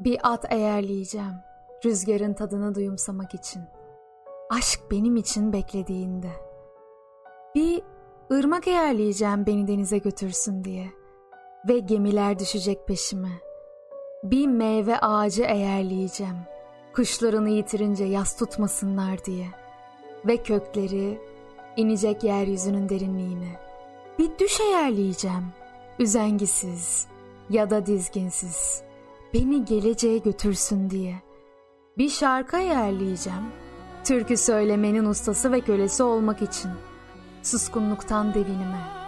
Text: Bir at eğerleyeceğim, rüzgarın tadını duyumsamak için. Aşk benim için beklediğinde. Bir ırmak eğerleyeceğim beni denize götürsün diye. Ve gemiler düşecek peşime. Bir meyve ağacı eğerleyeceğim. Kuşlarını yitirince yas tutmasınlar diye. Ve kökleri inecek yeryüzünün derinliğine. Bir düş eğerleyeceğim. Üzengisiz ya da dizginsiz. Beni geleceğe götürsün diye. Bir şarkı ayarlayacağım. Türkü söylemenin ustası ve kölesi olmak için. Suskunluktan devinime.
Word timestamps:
Bir 0.00 0.18
at 0.22 0.52
eğerleyeceğim, 0.52 1.34
rüzgarın 1.84 2.34
tadını 2.34 2.74
duyumsamak 2.74 3.34
için. 3.34 3.62
Aşk 4.50 4.80
benim 4.90 5.16
için 5.16 5.52
beklediğinde. 5.52 6.30
Bir 7.54 7.82
ırmak 8.32 8.68
eğerleyeceğim 8.68 9.46
beni 9.46 9.66
denize 9.68 9.98
götürsün 9.98 10.64
diye. 10.64 10.86
Ve 11.68 11.78
gemiler 11.78 12.38
düşecek 12.38 12.86
peşime. 12.86 13.32
Bir 14.22 14.46
meyve 14.46 14.98
ağacı 14.98 15.42
eğerleyeceğim. 15.42 16.36
Kuşlarını 16.94 17.50
yitirince 17.50 18.04
yas 18.04 18.36
tutmasınlar 18.36 19.24
diye. 19.24 19.46
Ve 20.26 20.36
kökleri 20.36 21.20
inecek 21.76 22.24
yeryüzünün 22.24 22.88
derinliğine. 22.88 23.60
Bir 24.18 24.38
düş 24.38 24.60
eğerleyeceğim. 24.60 25.44
Üzengisiz 25.98 27.06
ya 27.50 27.70
da 27.70 27.86
dizginsiz. 27.86 28.85
Beni 29.36 29.64
geleceğe 29.64 30.18
götürsün 30.18 30.90
diye. 30.90 31.22
Bir 31.98 32.08
şarkı 32.08 32.56
ayarlayacağım. 32.56 33.44
Türkü 34.04 34.36
söylemenin 34.36 35.04
ustası 35.04 35.52
ve 35.52 35.60
kölesi 35.60 36.02
olmak 36.02 36.42
için. 36.42 36.70
Suskunluktan 37.42 38.34
devinime. 38.34 39.05